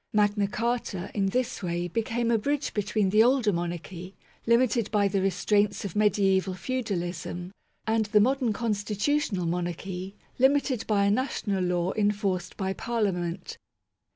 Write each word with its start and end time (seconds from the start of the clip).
Magna 0.13 0.47
Carta, 0.47 1.11
in 1.13 1.27
this 1.27 1.61
way, 1.61 1.87
became 1.87 2.31
a 2.31 2.37
bridge 2.39 2.73
between 2.73 3.11
the 3.11 3.21
older 3.21 3.53
monarchy, 3.53 4.15
limited 4.47 4.89
by 4.89 5.07
the 5.07 5.21
restraints 5.21 5.85
of 5.85 5.95
mediaeval 5.95 6.55
feudalism, 6.55 7.51
and 7.85 8.07
the 8.07 8.19
modern 8.19 8.51
constitutional 8.51 9.45
monarchy, 9.45 10.17
limited 10.39 10.87
by 10.87 11.05
a 11.05 11.11
national 11.11 11.63
law 11.63 11.93
enforced 11.93 12.57
by 12.57 12.73
Parliament. 12.73 13.57